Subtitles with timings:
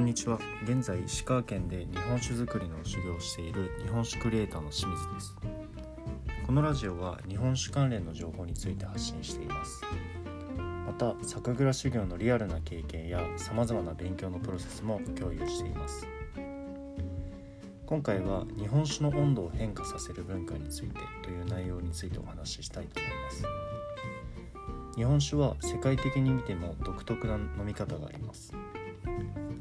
[0.00, 0.38] んにちは。
[0.64, 5.36] 現在石川県で日本酒造りの修行をしている日本酒クリエイターの清水です。
[6.46, 9.82] このラジオは日本酒関連の情報について発信しています。
[10.86, 16.06] また酒蔵修行のリアルな経験やさまざまな勉強のプロセスも共有しています。
[17.84, 23.44] 今回は日本酒の温度を変化させる文化についてという内容についてお話ししたいと思います。
[25.00, 28.52] 日本酒は世界的に見ても独特な飲み方があります。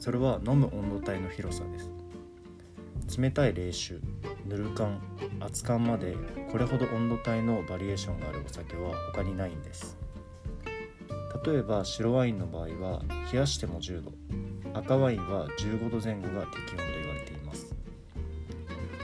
[0.00, 3.20] それは飲む温度帯の広さです。
[3.20, 4.00] 冷たい冷酒
[4.46, 5.00] ぬる缶
[5.38, 6.16] 熱燗まで
[6.50, 9.96] これほど温度帯のバリエーションがあるお酒は他にないんです。
[11.46, 14.12] 例えば白ワインの場合は冷やしても10度。
[14.74, 17.72] 赤ワインは15度前後が適温と言われています。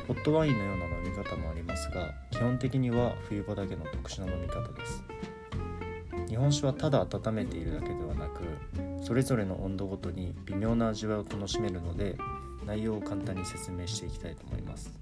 [0.09, 5.04] ホットワインのような飲み方もありますが基本的には冬場だけの特殊な飲み方です。
[6.29, 8.43] 日本酒はただ温めているだけではなく
[9.03, 12.17] それぞれの温度ごとに微妙な味わいを楽しめるので
[12.67, 14.93] 内容を簡単に説明していきたいと思います。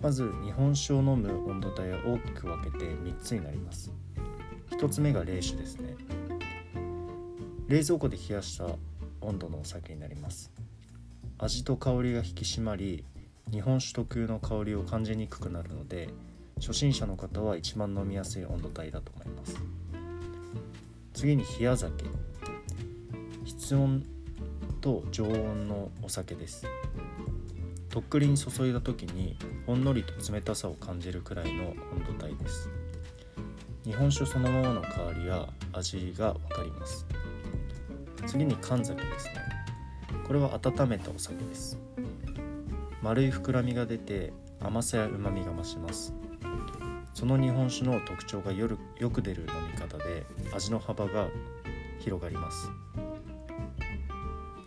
[0.00, 3.90] まず日本酒を飲む温度帯は大きく分けて3つになります。
[4.70, 5.96] 1つ目が冷酒ですね。
[7.66, 8.66] 冷蔵庫で冷やした
[9.20, 10.52] 温度のお酒になります。
[11.38, 13.04] 味と香りが引き締まり
[13.50, 16.10] 日本酒特有の香りを感じにくくなるので
[16.60, 19.56] 初心者の方は一番飲みやすい温度帯だと思います。
[21.14, 22.04] 次に冷や酒。
[23.44, 24.04] 室温
[24.80, 26.66] と常温のお酒です。
[27.88, 29.36] とっくりに注いだ時に
[29.66, 31.74] ほんのりと冷たさを感じるくらいの温
[32.18, 32.70] 度帯です。
[33.84, 37.06] 日本酒そのままの香りや味が分かります。
[38.26, 39.34] 次に神酒ですね。
[40.26, 41.78] これは温めたお酒です。
[43.02, 46.12] 丸い膨らみが出て甘さやうまみが増します。
[47.18, 48.68] その日本酒の特徴がよ
[49.10, 50.24] く出る飲み方で
[50.54, 51.26] 味の幅が
[51.98, 52.70] 広がります。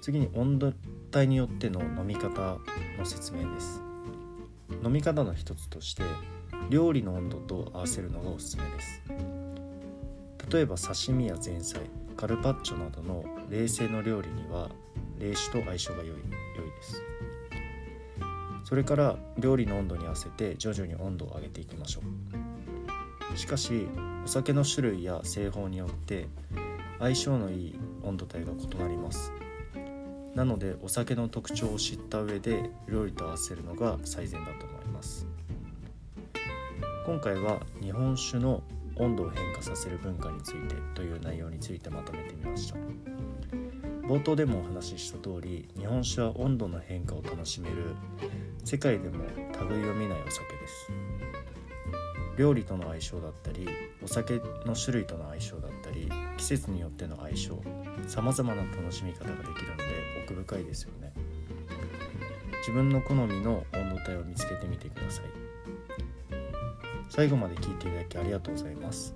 [0.01, 0.73] 次に温度
[1.15, 2.57] 帯によっての飲み方
[2.99, 3.81] の説明です。
[4.83, 6.03] 飲み方の一つとして
[6.69, 9.01] 料理の温度と合わせるのがおすすめです。
[10.51, 11.79] 例えば刺身や前菜
[12.17, 14.67] カルパッチョなどの冷製の料理には
[15.19, 16.23] 冷酒と相性が良い良いで
[16.81, 17.01] す。
[18.71, 22.01] それから料理の温度に合わせて徐々に温度を上げていきましょ
[23.33, 23.37] う。
[23.37, 23.85] しかし
[24.23, 26.29] お酒の種類や製法によって
[26.97, 29.33] 相性のいい温度帯が異なります。
[30.35, 35.27] なのでお酒の特徴を知った上で料理と合わせるのが最善だと思います。
[37.05, 38.63] 今回は日本酒の
[38.95, 42.79] 温度を変化させる文化についてという内容についてまとめてみました。
[44.11, 47.95] 冒頭でもお話しした通り日本酒は温度の変化を楽しめる
[48.65, 49.23] 世界でも
[49.69, 50.91] 類を見ないお酒です。
[52.37, 53.69] 料理との相性だったり
[54.03, 57.57] お酒の種類との相性だったり季節によっての相性
[58.05, 59.83] さまざまな楽しみ方ができるので
[60.25, 61.13] 奥深いですよね。
[62.59, 65.25] 自分の好みの温度帯を見つけてみてください。
[67.07, 69.15] 最後まで聞いていただきありがとうございます。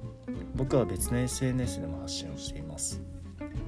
[0.55, 3.14] 僕は別の SNS でも発信をしています。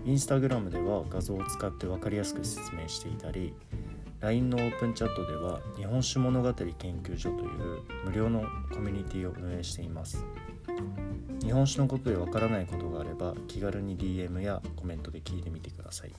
[0.07, 3.53] インスタグラムでは画像を使って分かりやすく説明していたり
[4.22, 6.73] LINE のオープンチャットでは日本酒物語研
[7.03, 10.23] 究所という無料のコミュニティを運営しています。
[11.44, 16.13] 日本酒のことでわからないことがあれば気軽に DM やコメントで聞いてみてください。